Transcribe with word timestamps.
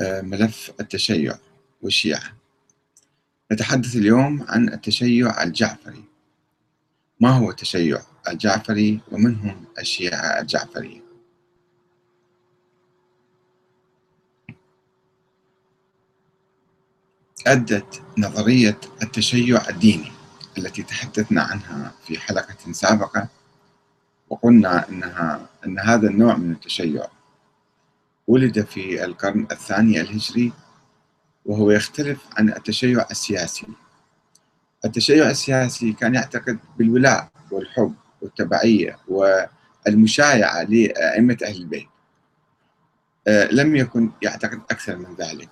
ملف 0.00 0.72
التشيع 0.80 1.38
والشيعة. 1.82 2.32
نتحدث 3.52 3.96
اليوم 3.96 4.46
عن 4.48 4.68
التشيع 4.68 5.42
الجعفري. 5.42 6.04
ما 7.20 7.30
هو 7.30 7.50
التشيع 7.50 8.02
الجعفري 8.28 9.00
ومن 9.12 9.34
هم 9.36 9.64
الشيعة 9.78 10.40
الجعفرية؟ 10.40 11.00
أدت 17.46 18.02
نظرية 18.18 18.80
التشيع 19.02 19.68
الديني 19.68 20.12
التي 20.58 20.82
تحدثنا 20.82 21.42
عنها 21.42 21.92
في 22.06 22.18
حلقة 22.18 22.72
سابقة 22.72 23.28
وقلنا 24.30 24.88
أنها 24.88 25.48
أن 25.66 25.78
هذا 25.78 26.08
النوع 26.08 26.36
من 26.36 26.52
التشيع 26.52 27.06
ولد 28.26 28.64
في 28.64 29.04
القرن 29.04 29.46
الثاني 29.50 30.00
الهجري 30.00 30.52
وهو 31.44 31.70
يختلف 31.70 32.18
عن 32.36 32.48
التشيع 32.48 33.06
السياسي. 33.10 33.66
التشيع 34.84 35.30
السياسي 35.30 35.92
كان 35.92 36.14
يعتقد 36.14 36.58
بالولاء 36.78 37.28
والحب 37.50 37.94
والتبعية 38.22 38.98
والمشايعة 39.08 40.62
لأئمة 40.62 41.38
أهل 41.44 41.56
البيت. 41.56 41.88
آه، 43.26 43.48
لم 43.52 43.76
يكن 43.76 44.10
يعتقد 44.22 44.60
أكثر 44.70 44.96
من 44.96 45.14
ذلك. 45.14 45.50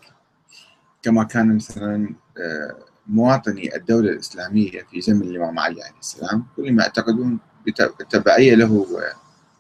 كما 1.03 1.25
كان 1.25 1.57
مثلا 1.57 2.15
آه، 2.39 2.77
مواطني 3.07 3.77
الدولة 3.77 4.11
الإسلامية 4.11 4.83
في 4.91 5.01
زمن 5.01 5.23
الإمام 5.23 5.59
علي 5.59 5.83
عليه 5.83 5.99
السلام 6.01 6.47
كلهم 6.57 6.81
يعتقدون 6.81 7.39
بالتبعية 7.67 8.55
له 8.55 8.87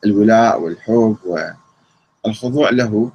والولاء 0.04 0.60
والحب 0.60 1.18
والخضوع 2.24 2.70
له 2.70 3.12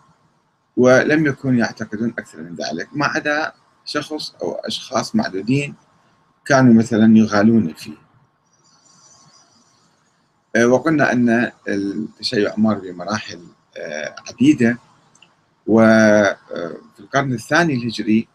ولم 0.78 1.26
يكونوا 1.26 1.60
يعتقدون 1.60 2.14
أكثر 2.20 2.42
من 2.42 2.56
ذلك 2.56 2.90
ما 2.94 3.06
عدا 3.06 3.54
شخص 3.86 4.36
أو 4.42 4.52
أشخاص 4.52 5.16
معدودين 5.16 5.76
كانوا 6.46 6.74
مثلا 6.74 7.18
يغالون 7.18 7.74
فيه. 7.74 8.06
آه، 10.56 10.68
وقلنا 10.68 11.12
أن 11.12 11.52
التشيع 11.68 12.54
مر 12.58 12.74
بمراحل 12.74 13.40
آه، 13.78 14.16
عديدة 14.28 14.78
وفي 15.68 16.36
آه، 16.56 16.78
القرن 17.00 17.34
الثاني 17.34 17.74
الهجري 17.74 18.28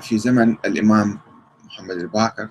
في 0.00 0.18
زمن 0.18 0.56
الإمام 0.64 1.18
محمد 1.64 1.96
الباقر 1.96 2.48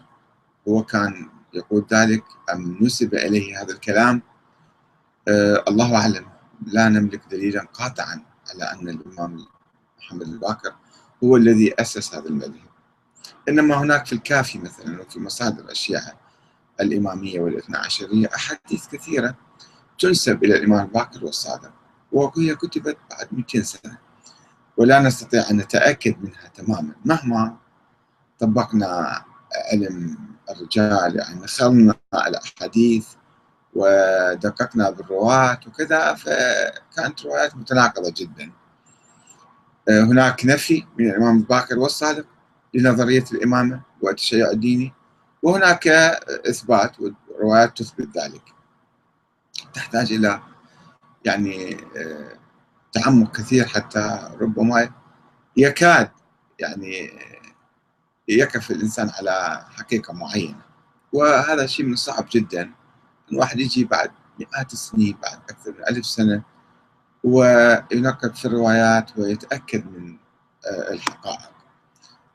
هو 0.67 0.83
كان 0.83 1.29
يقول 1.53 1.85
ذلك 1.91 2.23
أم 2.53 2.77
نسب 2.81 3.13
إليه 3.13 3.61
هذا 3.61 3.73
الكلام؟ 3.73 4.21
الله 5.67 5.95
أعلم. 5.95 6.25
لا 6.65 6.89
نملك 6.89 7.21
دليلا 7.31 7.67
قاطعا 7.73 8.25
على 8.49 8.63
أن 8.63 8.89
الإمام 8.89 9.45
محمد 9.99 10.21
الباقر 10.21 10.75
هو 11.23 11.37
الذي 11.37 11.81
أسس 11.81 12.15
هذا 12.15 12.29
المذهب. 12.29 12.69
إنما 13.49 13.75
هناك 13.75 14.05
في 14.05 14.13
الكافي 14.13 14.59
مثلا 14.59 15.01
وفي 15.01 15.19
مصادر 15.19 15.71
الشيعة 15.71 16.19
الإمامية 16.81 17.39
والإثنى 17.39 17.77
عشرية 17.77 18.29
أحاديث 18.35 18.87
كثيرة 18.87 19.35
تنسب 19.99 20.43
إلى 20.43 20.55
الإمام 20.55 20.85
الباقر 20.85 21.25
والصادق. 21.25 21.73
وهي 22.11 22.55
كتبت 22.55 22.97
بعد 23.11 23.27
200 23.31 23.61
سنة. 23.61 23.97
ولا 24.77 24.99
نستطيع 24.99 25.49
أن 25.51 25.57
نتأكد 25.57 26.15
منها 26.23 26.47
تماما. 26.47 26.95
مهما 27.05 27.57
طبقنا 28.39 29.23
علم 29.71 30.17
الرجال 30.49 31.15
يعني 31.15 31.39
نخلنا 31.39 31.95
الأحاديث 32.13 33.07
ودققنا 33.75 34.89
بالرواة 34.89 35.59
وكذا 35.67 36.13
فكانت 36.13 37.25
روايات 37.25 37.55
متناقضة 37.55 38.13
جدا. 38.17 38.51
آه، 39.89 40.01
هناك 40.01 40.45
نفي 40.45 40.85
من 40.99 41.09
الإمام 41.09 41.37
الباقر 41.37 41.79
والصادق 41.79 42.25
لنظرية 42.73 43.25
الإمامة 43.31 43.81
والتشيع 44.01 44.51
الديني 44.51 44.93
وهناك 45.43 45.87
إثبات 46.49 46.95
وروايات 46.99 47.77
تثبت 47.77 48.17
ذلك. 48.17 48.41
تحتاج 49.73 50.13
إلى 50.13 50.41
يعني 51.25 51.77
آه، 51.97 52.37
تعمق 52.91 53.35
كثير 53.35 53.65
حتى 53.65 54.29
ربما 54.41 54.89
يكاد 55.57 56.11
يعني 56.59 57.09
يقف 58.27 58.71
الإنسان 58.71 59.09
على 59.09 59.65
حقيقة 59.77 60.13
معينة. 60.13 60.61
وهذا 61.13 61.65
شيء 61.65 61.85
من 61.85 61.93
الصعب 61.93 62.25
جدا. 62.31 62.71
الواحد 63.33 63.59
يجي 63.59 63.85
بعد 63.85 64.11
مئات 64.39 64.73
السنين 64.73 65.17
بعد 65.23 65.39
أكثر 65.49 65.71
من 65.71 65.87
ألف 65.89 66.05
سنة 66.05 66.43
وينقب 67.23 68.35
في 68.35 68.45
الروايات 68.45 69.17
ويتأكد 69.17 69.85
من 69.85 70.17
آه، 70.65 70.93
الحقائق. 70.93 71.51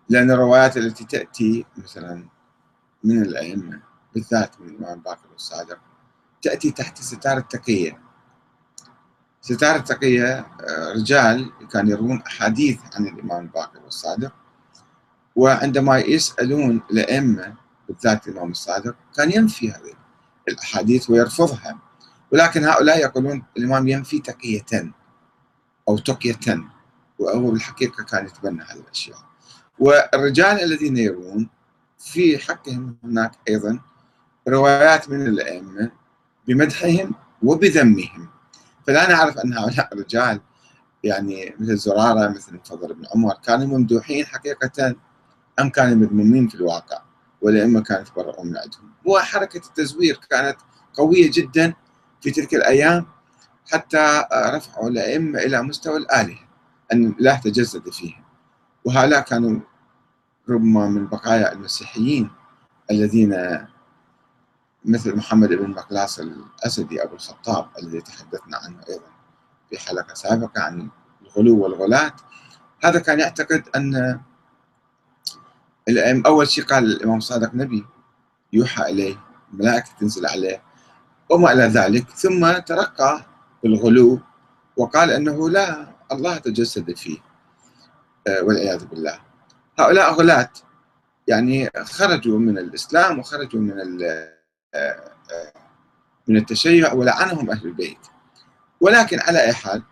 لأن 0.09 0.31
الروايات 0.31 0.77
التي 0.77 1.05
تأتي 1.05 1.67
مثلا 1.77 2.25
من 3.05 3.23
الأئمة 3.23 3.81
بالذات 4.15 4.61
من 4.61 4.69
الإمام 4.69 5.01
باقر 5.01 5.29
والصادق 5.33 5.79
تأتي 6.43 6.71
تحت 6.71 6.99
ستار 6.99 7.39
التقية. 7.39 8.01
ستار 9.41 9.77
التقية 9.77 10.39
آه، 10.39 10.93
رجال 10.93 11.53
كانوا 11.73 11.91
يروون 11.91 12.23
أحاديث 12.27 12.79
عن 12.95 13.07
الإمام 13.07 13.45
الباقر 13.45 13.81
والصادق 13.85 14.33
وعندما 15.37 15.99
يسألون 15.99 16.83
الأئمة 16.91 17.55
بالذات 17.89 18.29
الإمام 18.29 18.51
الصادق 18.51 18.97
كان 19.17 19.33
ينفي 19.33 19.71
هذه 19.71 19.98
الأحاديث 20.49 21.11
ويرفضها. 21.11 21.79
ولكن 22.33 22.65
هؤلاء 22.65 22.99
يقولون 22.99 23.43
الإمام 23.57 23.89
ينفي 23.89 24.19
تقية 24.19 24.93
أو 25.89 25.99
تقية 25.99 26.65
وهو 27.19 27.51
بالحقيقة 27.51 28.05
كان 28.05 28.27
يتبنى 28.27 28.63
هذه 28.63 28.79
الأشياء. 28.79 29.19
والرجال 29.79 30.63
الذين 30.63 30.97
يرون 30.97 31.49
في 31.99 32.39
حقهم 32.39 32.97
هناك 33.05 33.33
أيضا 33.49 33.81
روايات 34.49 35.11
من 35.11 35.27
الأئمة 35.27 35.91
بمدحهم 36.47 37.15
وبذمهم. 37.43 38.29
فلا 38.87 39.09
نعرف 39.09 39.39
أن 39.39 39.59
هؤلاء 39.59 39.89
الرجال 39.93 40.41
يعني 41.05 41.55
مثل 41.59 41.77
زرارة 41.77 42.29
مثل 42.29 42.55
الفضل 42.55 42.95
بن 42.95 43.07
عمر 43.15 43.35
كانوا 43.45 43.67
ممدوحين 43.67 44.27
حقيقة 44.27 44.95
أم 45.61 45.71
كانوا 45.71 45.95
مذمومين 45.95 46.49
في 46.49 46.55
الواقع. 46.55 47.08
والأئمة 47.43 47.81
كانوا 47.81 48.03
يتبرؤون 48.03 48.47
من 48.47 48.56
عندهم 48.56 48.93
وحركة 49.04 49.66
التزوير 49.69 50.21
كانت 50.31 50.56
قوية 50.94 51.31
جدا 51.31 51.75
في 52.21 52.31
تلك 52.31 52.54
الأيام 52.54 53.06
حتى 53.72 54.25
رفعوا 54.32 54.88
الأئمة 54.88 55.38
إلى 55.38 55.62
مستوى 55.62 55.97
الآلهة 55.97 56.49
أن 56.93 57.06
الإله 57.06 57.37
تجسد 57.37 57.88
فيهم 57.91 58.25
وهؤلاء 58.84 59.21
كانوا 59.21 59.60
ربما 60.49 60.88
من 60.88 61.06
بقايا 61.06 61.53
المسيحيين 61.53 62.31
الذين 62.91 63.59
مثل 64.84 65.16
محمد 65.16 65.49
بن 65.49 65.70
مقلاص 65.70 66.19
الأسدي 66.19 67.03
أبو 67.03 67.15
الخطاب 67.15 67.69
الذي 67.82 68.00
تحدثنا 68.00 68.56
عنه 68.56 68.78
أيضا 68.88 69.10
في 69.70 69.78
حلقة 69.78 70.15
سابقة 70.15 70.62
عن 70.62 70.88
الغلو 71.22 71.62
والغلاة. 71.62 72.12
هذا 72.84 72.99
كان 72.99 73.20
يعتقد 73.20 73.65
أن 73.76 74.20
أول 76.26 76.49
شيء 76.49 76.65
قال 76.65 76.84
الإمام 76.84 77.21
صادق 77.21 77.54
نبي 77.54 77.84
يوحى 78.53 78.82
إليه 78.82 79.16
الملائكة 79.53 79.88
تنزل 80.00 80.26
عليه 80.26 80.62
وما 81.31 81.53
إلى 81.53 81.62
ذلك 81.62 82.10
ثم 82.10 82.59
ترقى 82.59 83.25
بالغلو 83.62 84.21
وقال 84.76 85.10
أنه 85.10 85.50
لا 85.50 85.87
الله 86.12 86.38
تجسد 86.38 86.97
فيه 86.97 87.19
آه، 88.26 88.43
والعياذ 88.43 88.84
بالله. 88.87 89.21
هؤلاء 89.78 90.12
غلاة 90.12 90.50
يعني 91.28 91.71
خرجوا 91.82 92.38
من 92.38 92.59
الإسلام 92.59 93.19
وخرجوا 93.19 93.60
من 93.60 94.03
آه، 94.05 94.34
آه، 94.75 95.12
من 96.29 96.37
التشيع 96.37 96.93
ولعنهم 96.93 97.50
أهل 97.50 97.67
البيت. 97.67 97.99
ولكن 98.81 99.20
على 99.20 99.41
أي 99.41 99.52
حال 99.52 99.82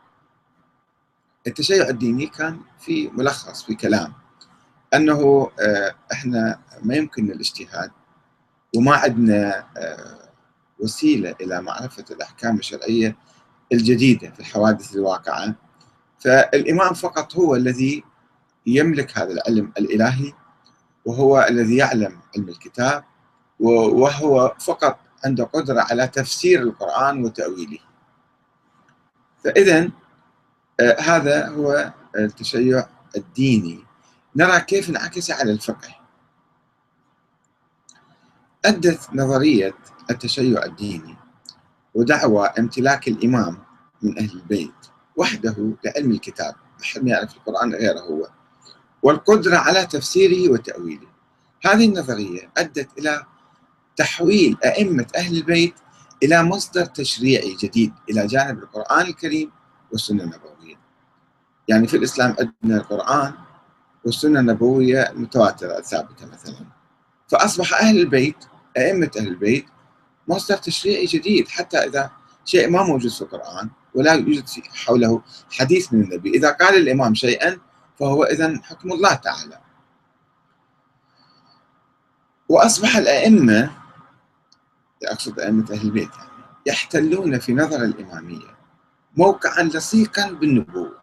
التشيع 1.47 1.89
الديني 1.89 2.27
كان 2.27 2.61
في 2.81 3.09
ملخص 3.09 3.65
في 3.65 3.75
كلام. 3.75 4.13
أنه 4.97 5.51
إحنا 6.13 6.59
ما 6.83 6.95
يمكن 6.95 7.31
الاجتهاد 7.31 7.91
وما 8.77 8.97
عندنا 8.97 9.67
وسيلة 10.79 11.35
إلى 11.41 11.63
معرفة 11.63 12.05
الأحكام 12.11 12.59
الشرعية 12.59 13.17
الجديدة 13.73 14.31
في 14.31 14.41
الحوادث 14.41 14.95
الواقعة. 14.95 15.55
فالإمام 16.19 16.95
فقط 16.95 17.37
هو 17.37 17.57
الذي 17.57 18.05
يملك 18.67 19.19
هذا 19.19 19.33
العلم 19.33 19.73
الإلهي 19.79 20.33
وهو 21.05 21.47
الذي 21.51 21.77
يعلم 21.77 22.19
علم 22.37 22.49
الكتاب 22.49 23.05
وهو 23.61 24.55
فقط 24.61 24.99
عنده 25.25 25.45
قدرة 25.45 25.81
على 25.81 26.09
تفسير 26.09 26.63
القرآن 26.63 27.25
وتأويله. 27.25 27.79
فإذا 29.45 29.91
آه، 30.81 31.01
هذا 31.01 31.49
هو 31.49 31.93
التشيع 32.19 32.87
الديني 33.17 33.86
نرى 34.37 34.61
كيف 34.61 34.91
انعكس 34.91 35.31
على 35.31 35.53
الفقه. 35.53 35.89
أدت 38.65 39.01
نظرية 39.15 39.75
التشيع 40.11 40.65
الديني 40.65 41.17
ودعوى 41.95 42.47
امتلاك 42.47 43.09
الإمام 43.09 43.59
من 44.03 44.19
أهل 44.19 44.33
البيت 44.33 44.75
وحده 45.17 45.73
لعلم 45.85 46.11
الكتاب. 46.11 46.55
ما 47.03 47.11
يعرف 47.11 47.37
القرآن 47.37 47.75
غيره 47.75 48.01
هو. 48.01 48.29
والقدرة 49.03 49.57
على 49.57 49.87
تفسيره 49.87 50.53
وتأويله. 50.53 51.09
هذه 51.65 51.89
النظرية 51.89 52.51
أدت 52.57 52.99
إلى 52.99 53.25
تحويل 53.97 54.57
أئمة 54.65 55.07
أهل 55.17 55.37
البيت 55.37 55.75
إلى 56.23 56.43
مصدر 56.43 56.85
تشريعي 56.85 57.57
جديد 57.63 57.93
إلى 58.11 58.27
جانب 58.27 58.59
القرآن 58.59 59.07
الكريم 59.07 59.51
والسنة 59.93 60.23
النبوية. 60.23 60.77
يعني 61.69 61.87
في 61.87 61.97
الإسلام 61.97 62.37
عندنا 62.41 62.81
القرآن 62.81 63.46
والسنة 64.07 64.41
النبوية 64.41 65.11
المتواترة 65.11 65.79
الثابتة 65.79 66.27
مثلا. 66.27 66.67
فأصبح 67.29 67.81
أهل 67.81 67.99
البيت 67.99 68.37
أئمة 68.77 69.11
أهل 69.19 69.29
البيت 69.29 69.67
مصدر 70.29 70.57
تشريعي 70.57 71.05
جديد 71.05 71.49
حتى 71.49 71.79
إذا 71.79 72.11
شيء 72.45 72.71
ما 72.71 72.83
موجود 72.83 73.11
في 73.11 73.23
القرآن 73.23 73.71
ولا 73.95 74.13
يوجد 74.13 74.45
حوله 74.75 75.23
حديث 75.51 75.93
من 75.93 76.03
النبي. 76.03 76.31
إذا 76.31 76.51
قال 76.51 76.77
الإمام 76.77 77.15
شيئا 77.15 77.59
فهو 78.01 78.25
إذا 78.25 78.61
حكم 78.63 78.93
الله 78.93 79.15
تعالى. 79.15 79.61
وأصبح 82.49 82.97
الأئمة 82.97 83.71
أقصد 85.05 85.41
أئمة 85.41 85.73
أهل 85.73 85.87
البيت 85.87 86.11
يعني 86.17 86.31
يحتلون 86.67 87.39
في 87.39 87.55
نظر 87.55 87.83
الإمامية 87.85 88.57
موقعا 89.17 89.63
لصيقا 89.63 90.31
بالنبوة 90.31 91.03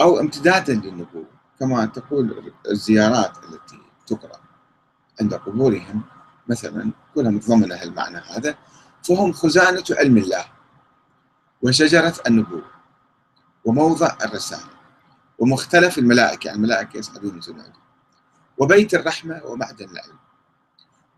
أو 0.00 0.20
امتدادا 0.20 0.74
للنبوة. 0.74 1.39
كما 1.60 1.86
تقول 1.86 2.52
الزيارات 2.70 3.32
التي 3.44 3.80
تقرأ 4.06 4.40
عند 5.20 5.34
قبورهم 5.34 6.02
مثلا 6.48 6.90
كلها 7.14 7.30
متضمنة 7.30 7.82
المعنى 7.82 8.16
هذا 8.18 8.54
فهم 9.02 9.32
خزانة 9.32 9.84
علم 9.90 10.16
الله 10.16 10.44
وشجرة 11.62 12.14
النبوة 12.26 12.64
وموضع 13.64 14.16
الرسالة 14.24 14.70
ومختلف 15.38 15.98
الملائكة 15.98 16.46
يعني 16.46 16.56
الملائكة 16.56 16.96
يصعدون 16.98 17.34
ينزلون 17.34 17.72
وبيت 18.58 18.94
الرحمة 18.94 19.42
ومعدن 19.44 19.84
العلم. 19.84 20.18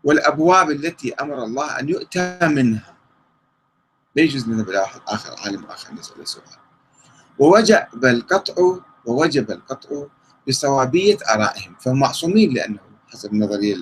والأبواب 0.03 0.71
التي 0.71 1.13
أمر 1.13 1.43
الله 1.43 1.79
أن 1.79 1.89
يؤتى 1.89 2.39
منها. 2.41 2.93
لا 4.15 4.23
يجوز 4.23 4.49
إلى 4.49 4.79
واحد 4.79 5.01
آخر 5.07 5.35
عالم 5.45 5.65
آخر 5.65 5.93
نسأل 5.93 6.27
سؤال. 6.27 6.45
ووجب 7.39 8.05
القطع 8.05 8.53
ووجب 9.05 9.51
القطع 9.51 10.07
بصوابية 10.47 11.17
آرائهم 11.35 11.75
فهم 11.79 11.99
معصومين 11.99 12.53
لأنه 12.53 12.79
حسب 13.07 13.33
نظرية 13.33 13.75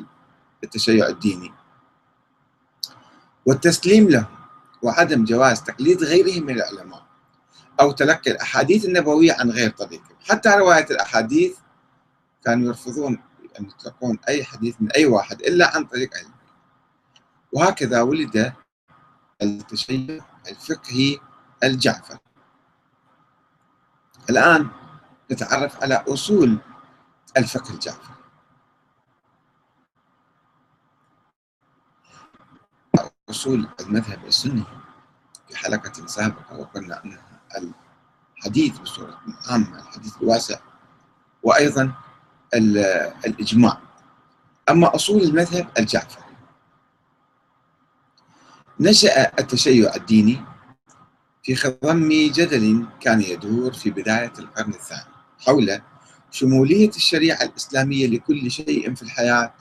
التشيع 0.63 1.08
الديني. 1.08 1.54
والتسليم 3.46 4.10
لهم 4.10 4.25
وعدم 4.81 5.24
جواز 5.25 5.62
تقليد 5.63 6.04
غيرهم 6.04 6.46
من 6.46 6.54
العلماء 6.54 7.06
أو 7.80 7.92
تلقي 7.92 8.31
الأحاديث 8.31 8.86
النبوية 8.86 9.34
عن 9.34 9.52
غير 9.52 9.69
طريقهم. 9.69 10.16
حتى 10.30 10.50
رواية 10.50 10.86
الأحاديث 10.92 11.58
كانوا 12.46 12.68
يرفضون 12.68 13.19
أن 13.60 13.66
يتلقون 13.66 14.19
أي 14.28 14.44
حديث 14.44 14.75
من 14.80 14.92
أي 14.92 15.06
واحد 15.06 15.42
إلا 15.42 15.75
عن 15.75 15.86
طريق 15.86 16.18
علم 16.18 16.31
وهكذا 17.52 18.02
ولد 18.02 18.54
التشيع 19.42 20.25
الفقهي 20.48 21.18
الجعفر. 21.63 22.18
الآن 24.30 24.69
نتعرف 25.31 25.83
على 25.83 26.04
أصول 26.07 26.57
الفقه 27.38 27.74
الجعفري. 27.74 28.16
أصول 33.30 33.68
المذهب 33.80 34.25
السني 34.25 34.63
في 35.50 35.57
حلقة 35.57 36.07
سابقة 36.07 36.60
وقلنا 36.60 37.04
أن 37.57 37.72
الحديث 38.38 38.78
بصورة 38.80 39.22
عامة 39.50 39.80
الحديث 39.80 40.18
الواسع 40.22 40.60
وأيضا 41.44 41.94
الإجماع. 43.25 43.77
أما 44.69 44.95
أصول 44.95 45.22
المذهب 45.22 45.68
الجعفري 45.80 46.24
نشأ 48.80 49.39
التشيع 49.39 49.95
الديني 49.95 50.42
في 51.44 51.56
خضم 51.56 52.10
جدل 52.10 52.88
كان 53.00 53.22
يدور 53.22 53.74
في 53.74 53.89
بداية 53.89 54.34
القرن 54.39 54.69
الثاني. 54.69 55.20
حول 55.45 55.81
شمولية 56.31 56.89
الشريعة 56.89 57.43
الإسلامية 57.43 58.07
لكل 58.07 58.51
شيء 58.51 58.95
في 58.95 59.01
الحياة 59.01 59.53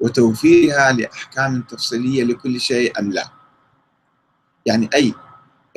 وتوفيرها 0.00 0.92
لأحكام 0.92 1.62
تفصيلية 1.62 2.24
لكل 2.24 2.60
شيء 2.60 2.98
أم 2.98 3.12
لا. 3.12 3.28
يعني 4.66 4.90
أي 4.94 5.14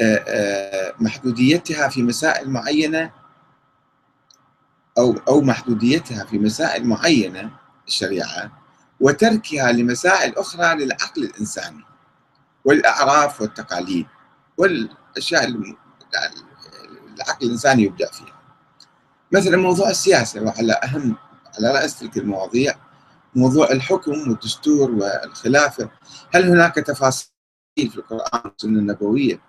آه، 0.02 0.24
آه، 0.28 0.94
محدوديتها 1.00 1.88
في 1.88 2.04
مسائل 2.04 2.50
معينة 2.50 3.12
أو 4.98 5.16
أو 5.28 5.42
محدوديتها 5.42 6.26
في 6.26 6.40
مسائل 6.40 6.88
معينة 6.88 7.52
الشريعة 7.88 8.52
وتركها 9.00 9.72
لمسائل 9.72 10.38
أخرى 10.38 10.76
للعقل 10.76 11.24
الإنساني 11.24 11.84
والأعراف 12.66 13.42
والتقاليد 13.42 14.06
والأشياء 14.58 15.46
العقل 17.16 17.46
الإنساني 17.46 17.84
يبدع 17.84 18.12
فيها. 18.12 18.35
مثلا 19.32 19.58
موضوع 19.58 19.90
السياسة 19.90 20.44
وعلى 20.44 20.74
أهم 20.74 21.16
على 21.58 21.72
رأس 21.72 22.00
تلك 22.00 22.18
المواضيع. 22.18 22.76
موضوع 23.36 23.72
الحكم 23.72 24.12
والدستور 24.12 24.92
والخلافة. 24.92 25.90
هل 26.36 26.50
هناك 26.50 26.76
تفاصيل 26.76 27.30
في 27.78 27.98
القرآن 27.98 28.42
والسنة 28.46 28.80
النبوية 28.80 29.42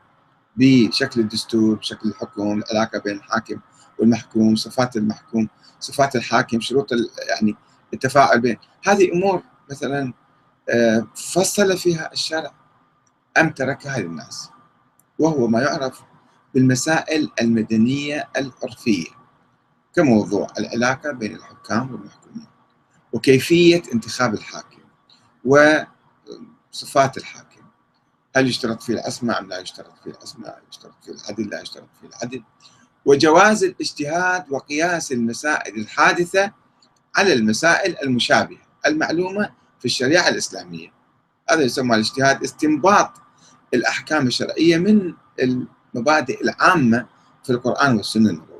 بشكل 0.56 1.20
الدستور 1.20 1.74
بشكل 1.74 2.08
الحكم 2.08 2.62
العلاقة 2.62 2.98
بين 2.98 3.16
الحاكم 3.16 3.60
والمحكوم 3.98 4.56
صفات 4.56 4.96
المحكوم 4.96 5.48
صفات 5.80 6.16
الحاكم 6.16 6.60
شروط 6.60 6.90
يعني 7.28 7.56
التفاعل 7.94 8.40
بين؟ 8.40 8.56
هذه 8.84 9.12
أمور 9.12 9.42
مثلا 9.70 10.12
آه، 10.68 11.06
فصل 11.14 11.78
فيها 11.78 12.12
الشرع 12.12 12.52
أم 13.38 13.50
تركها 13.50 13.98
للناس 13.98 14.50
وهو 15.18 15.46
ما 15.46 15.60
يعرف 15.62 16.02
بالمسائل 16.54 17.30
المدنية 17.40 18.28
العرفية. 18.36 19.15
كموضوع 19.96 20.46
العلاقة 20.58 21.12
بين 21.12 21.34
الحكام 21.34 21.92
والمحكومين 21.92 22.46
وكيفية 23.12 23.82
انتخاب 23.92 24.34
الحاكم 24.34 24.82
وصفات 25.44 27.16
الحاكم. 27.16 27.46
هل 28.36 28.46
يشترط 28.48 28.82
فيه 28.82 28.92
العصمة 28.94 29.38
أم 29.38 29.48
لا 29.48 29.58
يشترط 29.58 29.92
فيه 30.04 30.10
العصمة 30.10 30.54
يشترط 30.70 30.94
فيه 31.04 31.12
العدل؟ 31.12 31.48
لا 31.48 31.60
يشترط 31.60 31.88
فيه 32.00 32.08
العدل. 32.08 32.42
وجواز 33.04 33.64
الاجتهاد 33.64 34.44
وقياس 34.50 35.12
المسائل 35.12 35.80
الحادثة 35.80 36.52
على 37.16 37.32
المسائل 37.32 37.96
المشابهة 38.02 38.66
المعلومة 38.86 39.50
في 39.78 39.84
الشريعة 39.84 40.28
الإسلامية. 40.28 40.92
هذا 41.50 41.62
يسمى 41.62 41.94
الاجتهاد 41.94 42.42
استنباط 42.42 43.12
الأحكام 43.74 44.26
الشرعية 44.26 44.76
من 44.76 45.14
المبادئ 45.42 46.42
العامة 46.42 47.06
في 47.44 47.50
القرآن 47.50 47.96
والسنة 47.96 48.30
النبوية. 48.30 48.55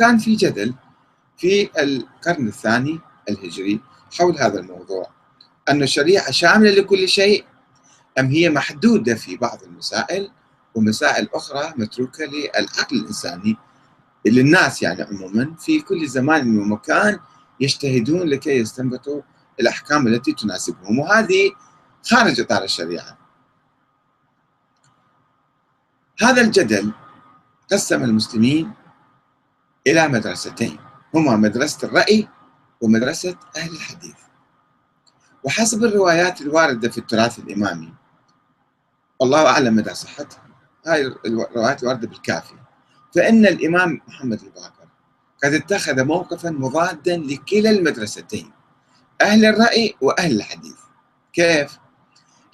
كان 0.00 0.18
في 0.18 0.36
جدل 0.36 0.74
في 1.36 1.70
القرن 1.82 2.48
الثاني 2.48 3.00
الهجري 3.28 3.80
حول 4.18 4.38
هذا 4.38 4.60
الموضوع. 4.60 5.10
أن 5.68 5.82
الشريعة 5.82 6.30
شاملة 6.30 6.70
لكل 6.70 7.08
شيء 7.08 7.44
أم 8.18 8.26
هي 8.26 8.50
محدودة 8.50 9.14
في 9.14 9.36
بعض 9.36 9.62
المسائل 9.62 10.30
ومسائل 10.74 11.28
أخرى 11.34 11.72
متروكة 11.76 12.24
للعقل 12.24 12.96
الإنساني 12.96 13.56
للناس 14.26 14.82
يعني 14.82 15.02
عموما 15.02 15.54
في 15.58 15.80
كل 15.80 16.08
زمان 16.08 16.58
ومكان 16.58 17.18
يجتهدون 17.60 18.28
لكي 18.28 18.50
يستنبطوا 18.50 19.22
الأحكام 19.60 20.06
التي 20.06 20.32
تناسبهم. 20.32 20.98
وهذه 20.98 21.50
خارج 22.10 22.40
إطار 22.40 22.64
الشريعة. 22.64 23.18
هذا 26.22 26.42
الجدل 26.42 26.92
قسم 27.72 28.04
المسلمين 28.04 28.79
إلى 29.86 30.08
مدرستين 30.08 30.78
هما 31.14 31.36
مدرسة 31.36 31.88
الرأي 31.88 32.28
ومدرسة 32.80 33.36
أهل 33.56 33.70
الحديث. 33.72 34.14
وحسب 35.44 35.84
الروايات 35.84 36.40
الواردة 36.40 36.88
في 36.88 36.98
التراث 36.98 37.38
الإمامي 37.38 37.94
والله 39.20 39.46
أعلم 39.46 39.76
مدى 39.76 39.94
صحتها 39.94 40.42
هاي 40.86 41.06
الروايات 41.26 41.82
الواردة 41.82 42.08
بالكافي. 42.08 42.54
فإن 43.14 43.46
الإمام 43.46 44.00
محمد 44.08 44.42
الباقر 44.42 44.88
قد 45.44 45.52
اتخذ 45.54 46.04
موقفا 46.04 46.50
مضادا 46.50 47.16
لكلا 47.16 47.70
المدرستين 47.70 48.50
أهل 49.20 49.44
الرأي 49.44 49.94
وأهل 50.00 50.36
الحديث. 50.36 50.76
كيف؟ 51.32 51.78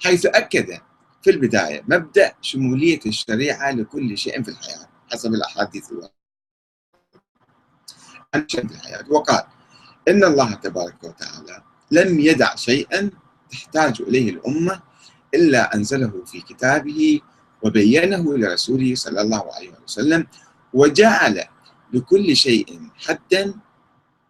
حيث 0.03 0.25
أكد 0.25 0.79
في 1.23 1.29
البداية 1.29 1.83
مبدأ 1.87 2.33
شمولية 2.41 2.99
الشريعة 3.05 3.71
لكل 3.71 4.17
شيء 4.17 4.43
في 4.43 4.51
الحياة 4.51 4.87
حسب 5.11 5.33
الأحاديث 5.33 5.91
الواردة. 5.91 6.16
عن 8.35 8.45
في 8.49 8.61
الحياة. 8.61 9.05
وقال 9.09 9.43
إن 10.07 10.23
الله 10.23 10.53
تبارك 10.53 11.03
وتعالى 11.03 11.63
لم 11.91 12.19
يدع 12.19 12.55
شيئا 12.55 13.09
تحتاج 13.51 14.01
إليه 14.01 14.29
الأمة 14.29 14.81
إلا 15.33 15.75
أنزله 15.75 16.23
في 16.25 16.41
كتابه 16.41 17.21
وبينه 17.63 18.37
لرسوله 18.37 18.95
صلى 18.95 19.21
الله 19.21 19.53
عليه 19.53 19.71
وسلم 19.83 20.27
وجعل 20.73 21.43
لكل 21.93 22.35
شيء 22.35 22.89
حدا 23.07 23.53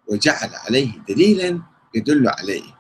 وجعل 0.08 0.56
عليه 0.56 1.00
دليلا 1.10 1.62
يدل 1.96 2.30
عليه 2.30 2.78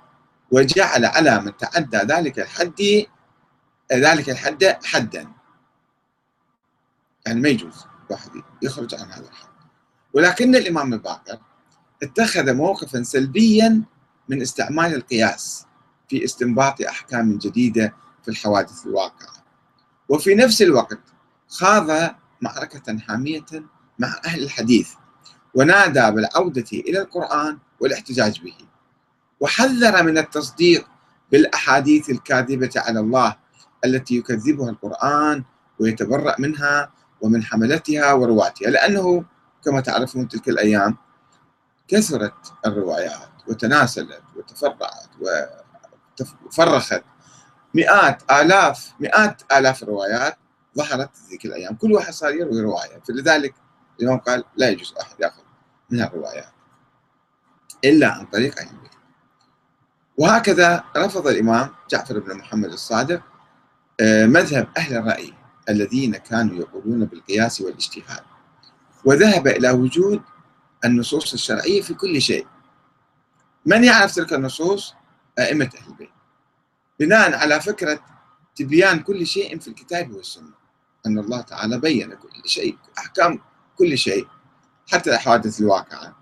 وجعل 0.52 1.06
على 1.06 1.42
من 1.42 1.58
تعدى 1.58 1.98
ذلك 1.98 2.40
الحد 2.40 3.06
ذلك 3.94 4.30
الحد 4.30 4.78
حدا. 4.84 5.28
يعني 7.26 7.42
ما 7.42 7.50
يجوز 7.50 7.86
واحد 8.10 8.32
يخرج 8.62 8.96
عن 8.96 9.12
هذا 9.12 9.28
الحد. 9.30 9.57
ولكن 10.18 10.56
الإمام 10.56 10.94
الباقر 10.94 11.40
اتخذ 12.04 12.54
موقفا 12.54 13.04
سلبيا 13.04 13.84
من 14.30 14.42
استعمال 14.42 14.94
القياس 14.96 15.66
في 16.10 16.24
استنباط 16.24 16.82
أحكام 16.82 17.38
جديدة 17.38 17.94
في 18.24 18.32
الحوادث 18.32 18.86
الواقعة. 18.86 19.44
وفي 20.10 20.36
نفس 20.36 20.62
الوقت 20.62 21.00
خاض 21.48 22.16
معركة 22.42 23.00
حامية 23.00 23.46
مع 24.00 24.22
أهل 24.26 24.44
الحديث 24.44 24.90
ونادى 25.54 26.12
بالعودة 26.12 26.66
إلى 26.74 27.02
القرآن 27.02 27.58
والاحتجاج 27.80 28.42
به. 28.42 28.58
وحذر 29.40 30.04
من 30.04 30.18
التصديق 30.18 30.88
بالأحاديث 31.32 32.10
الكاذبة 32.10 32.72
على 32.76 33.00
الله 33.00 33.36
التي 33.86 34.18
يكذبها 34.18 34.70
القرآن 34.70 35.44
ويتبرأ 35.80 36.36
منها 36.40 36.92
ومن 37.22 37.44
حملتها 37.44 38.14
ورواتها 38.14 38.70
لأنه 38.70 39.26
كما 39.68 39.82
تعرفون 39.82 40.28
تلك 40.28 40.50
الأيام 40.50 40.98
كثرت 41.88 42.54
الروايات 42.66 43.30
وتناسلت 43.48 44.24
وتفرعت 44.36 45.10
وفرخت 46.46 47.04
مئات 47.74 48.32
آلاف 48.32 48.94
مئات 49.00 49.42
آلاف 49.52 49.84
الروايات 49.84 50.38
ظهرت 50.78 51.10
ذيك 51.30 51.46
الأيام. 51.46 51.76
كل 51.76 51.94
واحد 51.94 52.14
صار 52.14 52.34
يروي 52.34 52.62
رواية. 52.62 53.00
فلذلك 53.08 53.56
الإمام 54.00 54.18
قال 54.18 54.44
لا 54.56 54.70
يجوز 54.70 54.94
أحد 55.02 55.16
يأخذ 55.20 55.42
من 55.90 56.02
الروايات 56.02 56.52
إلا 57.86 58.12
عن 58.12 58.26
طريق 58.26 58.60
البيت 58.60 58.92
وهكذا 60.18 60.84
رفض 60.98 61.28
الإمام 61.28 61.70
جعفر 61.90 62.20
بن 62.20 62.38
محمد 62.38 62.72
الصادق 62.72 63.22
آه، 64.00 64.26
مذهب 64.26 64.68
أهل 64.78 64.98
الرأي 64.98 65.34
الذين 65.70 66.18
كانوا 66.18 66.56
يقولون 66.56 67.06
بالقياس 67.06 67.62
والاجتهاد. 67.62 68.37
وذهب 69.06 69.48
إلى 69.48 69.72
وجود 69.72 70.22
النصوص 70.86 71.34
الشرعية 71.34 71.82
في 71.82 71.94
كل 71.94 72.22
شيء. 72.22 72.48
من 73.66 73.84
يعرف 73.84 74.16
تلك 74.16 74.34
النصوص؟ 74.34 74.94
أئمة 75.40 75.70
أهل 75.78 75.92
البيت. 75.92 76.10
بناء 77.00 77.36
على 77.36 77.62
فكرة 77.62 78.00
تبيان 78.56 79.00
كل 79.00 79.28
شيء 79.28 79.60
في 79.60 79.68
الكتاب 79.68 80.12
والسنة. 80.12 80.54
أن 81.06 81.20
الله 81.20 81.42
تعالى 81.42 81.80
بين 81.80 82.14
كل 82.14 82.50
شيء 82.50 82.78
أحكام 82.98 83.40
كل 83.78 83.98
شيء 83.98 84.28
حتى 84.92 85.16
الحوادث 85.16 85.60
الواقعة 85.62 86.16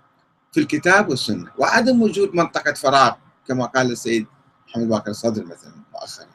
في 0.52 0.60
الكتاب 0.60 1.08
والسنة. 1.08 1.52
وعدم 1.58 2.02
وجود 2.02 2.34
منطقة 2.34 2.72
فراغ 2.72 3.12
كما 3.48 3.66
قال 3.66 3.92
السيد 3.92 4.26
محمد 4.68 4.88
باكر 4.88 5.10
الصدر 5.10 5.44
مثلا 5.44 5.74
مؤخرا. 5.92 6.26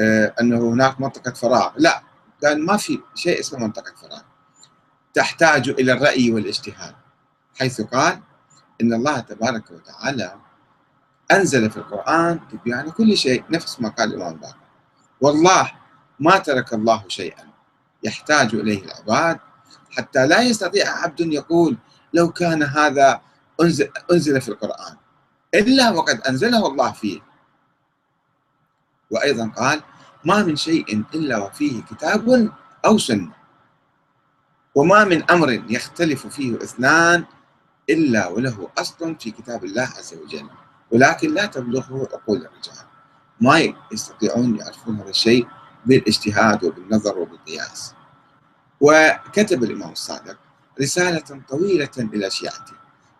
آه، 0.00 0.34
أنه 0.40 0.68
هناك 0.72 1.00
منطقة 1.00 1.32
فراغ 1.32 1.72
لا 1.76 2.02
قال 2.44 2.66
ما 2.66 2.76
في 2.76 3.00
شيء 3.14 3.40
اسمه 3.40 3.58
منطقة 3.58 3.94
فراغ 3.94 4.22
تحتاج 5.14 5.68
إلى 5.68 5.92
الرأي 5.92 6.32
والاجتهاد 6.32 6.94
حيث 7.58 7.80
قال 7.80 8.20
إن 8.80 8.92
الله 8.92 9.20
تبارك 9.20 9.70
وتعالى 9.70 10.36
أنزل 11.32 11.70
في 11.70 11.76
القرآن 11.76 12.40
تبيان 12.48 12.90
كل 12.90 13.16
شيء 13.16 13.44
نفس 13.50 13.80
ما 13.80 13.88
قال 13.88 14.14
الإمام 14.14 14.36
باكر 14.36 14.56
والله 15.20 15.72
ما 16.20 16.38
ترك 16.38 16.74
الله 16.74 17.04
شيئا 17.08 17.44
يحتاج 18.02 18.54
إليه 18.54 18.84
العباد 18.84 19.38
حتى 19.96 20.26
لا 20.26 20.42
يستطيع 20.42 20.90
عبد 20.90 21.20
يقول 21.20 21.76
لو 22.14 22.30
كان 22.32 22.62
هذا 22.62 23.20
أنزل, 23.60 23.90
أنزل 24.12 24.40
في 24.40 24.48
القرآن. 24.48 24.96
إلا 25.54 25.90
وقد 25.90 26.20
أنزله 26.20 26.66
الله 26.66 26.92
فيه. 26.92 27.20
وأيضا 29.10 29.48
قال 29.48 29.82
ما 30.24 30.42
من 30.42 30.56
شيء 30.56 31.04
إلا 31.14 31.38
وفيه 31.38 31.82
كتاب 31.82 32.52
أو 32.84 32.98
سنة. 32.98 33.32
وما 34.74 35.04
من 35.04 35.30
أمر 35.30 35.62
يختلف 35.68 36.26
فيه 36.26 36.56
اثنان 36.56 37.24
إلا 37.90 38.26
وله 38.28 38.68
أصل 38.78 39.16
في 39.20 39.30
كتاب 39.30 39.64
الله 39.64 39.82
عز 39.82 40.14
وجل. 40.14 40.48
ولكن 40.90 41.34
لا 41.34 41.46
تبلغه 41.46 42.08
عقول 42.12 42.36
الرجال. 42.36 42.84
ما 43.40 43.74
يستطيعون 43.92 44.56
يعرفون 44.56 44.96
هذا 44.96 45.10
الشيء 45.10 45.46
بالاجتهاد 45.86 46.64
وبالنظر 46.64 47.18
وبالقياس. 47.18 47.94
وكتب 48.80 49.64
الإمام 49.64 49.92
الصادق 49.92 50.36
رسالة 50.80 51.42
طويلة 51.48 51.90
إلى 51.98 52.30
شيعته 52.30 52.74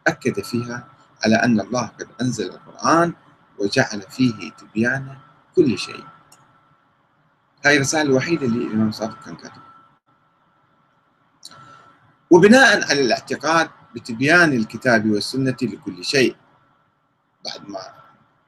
أكد 0.06 0.40
فيها 0.40 0.88
على 1.24 1.36
أن 1.36 1.60
الله 1.60 1.86
قد 1.86 2.08
أنزل 2.20 2.50
القرآن 2.50 3.12
وجعل 3.58 4.02
فيه 4.02 4.50
تبيان 4.50 5.16
كل 5.56 5.78
شيء. 5.78 6.04
هاي 7.66 7.76
الرسالة 7.76 8.02
الوحيدة 8.02 8.46
اللي 8.46 8.66
الإمام 8.66 8.88
الصادق 8.88 9.24
كان 9.24 9.36
كاتبها. 9.36 9.73
وبناء 12.34 12.90
على 12.90 13.00
الاعتقاد 13.00 13.70
بتبيان 13.94 14.52
الكتاب 14.52 15.10
والسنة 15.10 15.56
لكل 15.62 16.04
شيء 16.04 16.36
بعد 17.44 17.68
ما 17.68 17.78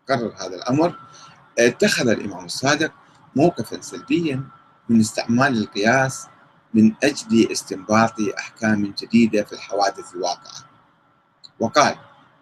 قرر 0.08 0.34
هذا 0.38 0.54
الأمر 0.56 0.98
اتخذ 1.58 2.08
الإمام 2.08 2.44
الصادق 2.44 2.92
موقفا 3.36 3.80
سلبيا 3.80 4.42
من 4.88 5.00
استعمال 5.00 5.58
القياس 5.58 6.26
من 6.74 6.92
أجل 7.04 7.52
استنباط 7.52 8.14
أحكام 8.38 8.94
جديدة 9.02 9.42
في 9.44 9.52
الحوادث 9.52 10.14
الواقعة. 10.14 10.64
وقال 11.60 11.94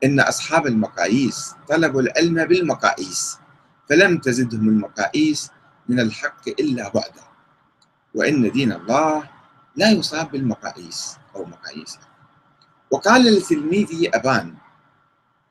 إن 0.05 0.21
أصحاب 0.21 0.67
المقاييس 0.67 1.55
طلبوا 1.69 2.01
العلم 2.01 2.45
بالمقاييس 2.45 3.39
فلم 3.89 4.19
تزدهم 4.19 4.69
المقاييس 4.69 5.51
من 5.89 6.01
الحق 6.01 6.49
إلا 6.49 6.89
بعدا 6.89 7.25
وإن 8.15 8.51
دين 8.51 8.73
الله 8.73 9.34
لا 9.77 9.91
يصاب 9.91 10.31
بالمقاييس 10.31 11.17
أو 11.37 11.45
مقاييس 11.45 11.99
وقال 12.91 13.25
لتلميذه 13.25 14.11
أبان 14.15 14.55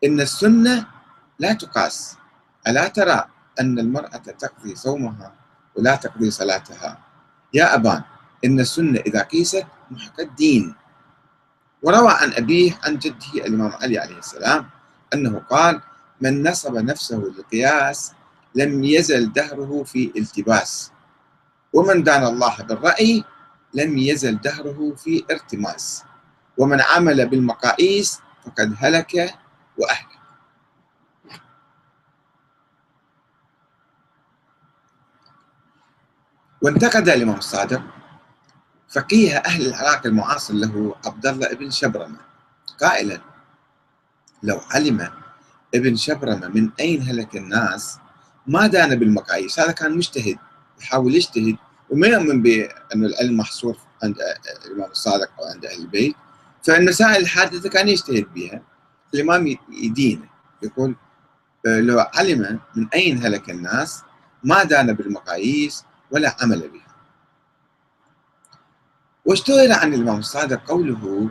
إن 0.03 0.22
السنة 0.22 0.86
لا 1.39 1.53
تقاس. 1.53 2.18
ألا 2.68 2.88
ترى 2.88 3.25
أن 3.60 3.80
المرأة 3.80 4.18
تقضي 4.18 4.75
صومها 4.75 5.34
ولا 5.75 5.96
تقضي 5.96 6.32
صلاتها؟ 6.32 7.00
يا 7.53 7.75
أبان 7.75 8.01
إن 8.46 8.60
السنة 8.60 9.00
إذا 9.00 9.22
قيست 9.22 9.65
محق 9.92 10.20
الدين. 10.20 10.75
وروى 11.84 12.12
عن 12.12 12.34
أبيه 12.34 12.80
عن 12.84 12.98
جده 12.98 13.34
الإمام 13.36 13.72
علي 13.72 13.98
عليه 14.00 14.18
السلام 14.18 14.70
أنه 15.13 15.39
قال 15.50 15.82
من 16.22 16.48
نصب 16.48 16.75
نفسه 16.75 17.18
للقياس 17.18 18.13
لم 18.56 18.84
يزل 18.84 19.34
دهره 19.34 19.84
في 19.84 20.12
التباس. 20.15 20.92
ومن 21.74 22.03
دان 22.03 22.24
الله 22.24 22.56
بالرأي 22.58 23.24
لم 23.74 23.98
يزل 23.98 24.42
دهره 24.42 24.94
في 24.96 25.24
إرتماس. 25.32 26.03
ومن 26.58 26.82
عمل 26.82 27.30
بالمقاييس 27.30 28.20
فقد 28.46 28.75
هلك 28.77 29.36
وأهلك. 29.77 30.13
وانتقد 36.62 37.10
الإمام 37.10 37.38
الصادق 37.38 37.82
فقيه 38.89 39.38
أهل 39.38 39.68
العراق 39.68 40.06
المعاصر 40.06 40.53
له 40.53 40.96
عبد 41.06 41.25
الله 41.27 41.53
بن 41.53 41.70
شبرمة 41.70 42.18
قائلا 42.82 43.22
لو 44.44 44.60
علم 44.72 45.12
ابن 45.75 45.96
شبرمة 45.96 46.48
من 46.48 46.70
أين 46.80 47.01
هلك 47.01 47.36
الناس 47.36 47.98
ما 48.48 48.68
دان 48.68 48.96
بالمقاييس؟ 49.00 49.60
هذا 49.60 49.72
كان 49.72 49.98
مجتهد 49.98 50.38
يحاول 50.82 51.15
يجتهد 51.15 51.56
وما 51.89 52.07
يؤمن 52.07 52.41
بأن 52.41 53.05
العلم 53.05 53.37
محصور 53.37 53.77
عند 54.03 54.17
الإمام 54.65 54.91
الصادق 54.91 55.29
أو 55.39 55.45
عند 55.45 55.65
أهل 55.65 55.79
البيت. 55.79 56.15
فالمسائل 56.63 57.21
الحادثة 57.21 57.69
كان 57.69 57.89
يجتهد 57.89 58.33
بها. 58.33 58.61
الإمام 59.13 59.57
يدينه. 59.69 60.29
يقول 60.61 60.95
لو 61.65 61.99
علم 61.99 62.59
من 62.75 62.87
أين 62.89 63.25
هلك 63.25 63.49
الناس 63.49 64.01
ما 64.43 64.63
دان 64.63 64.93
بالمقاييس 64.93 65.85
ولا 66.11 66.35
عمل 66.41 66.69
بها. 66.69 66.95
واشتهر 69.25 69.71
عن 69.71 69.93
الإمام 69.93 70.19
الصادق 70.19 70.67
قوله 70.67 71.29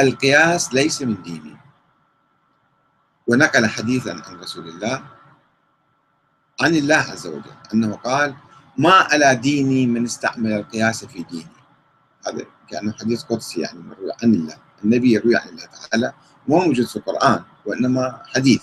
القياس 0.00 0.74
ليس 0.74 1.02
من 1.02 1.22
ديني. 1.22 1.56
ونقل 3.26 3.66
حديثا 3.66 4.10
عن 4.10 4.36
رسول 4.36 4.68
الله 4.68 5.04
عن 6.60 6.74
الله 6.74 6.96
عز 6.96 7.26
وجل 7.26 7.52
أنه 7.74 7.96
قال 7.96 8.34
ما 8.78 8.92
على 8.92 9.34
ديني 9.34 9.86
من 9.86 10.04
استعمل 10.04 10.52
القياس 10.52 11.04
في 11.04 11.22
ديني. 11.22 11.56
هذا 12.26 12.46
كأنه 12.68 12.92
حديث 13.00 13.22
قدسي 13.22 13.60
يعني 13.60 13.78
مروي 13.78 14.12
عن 14.22 14.34
الله. 14.34 14.56
النبي 14.84 15.12
يروي 15.12 15.36
عن 15.36 15.48
الله 15.48 15.64
تعالى 15.64 16.12
مو 16.48 16.58
موجود 16.58 16.86
في 16.86 16.96
القرآن 16.96 17.42
وإنما 17.66 18.22
حديث. 18.26 18.62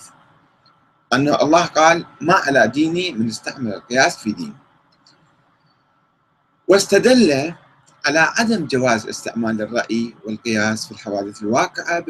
أن 1.12 1.28
الله 1.28 1.64
قال 1.64 2.06
ما 2.20 2.34
على 2.34 2.68
ديني 2.68 3.12
من 3.12 3.28
استعمل 3.28 3.74
القياس 3.74 4.16
في 4.16 4.32
ديني. 4.32 4.56
واستدل 6.68 7.54
على 8.06 8.18
عدم 8.18 8.66
جواز 8.66 9.06
استعمال 9.06 9.62
الرأي 9.62 10.14
والقياس 10.24 10.86
في 10.86 10.92
الحوادث 10.92 11.42
الواقعة 11.42 11.98